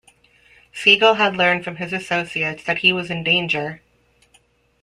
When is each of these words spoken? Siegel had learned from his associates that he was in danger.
Siegel 0.73 1.13
had 1.13 1.37
learned 1.37 1.63
from 1.63 1.75
his 1.75 1.93
associates 1.93 2.63
that 2.63 2.79
he 2.79 2.91
was 2.91 3.11
in 3.11 3.23
danger. 3.23 3.83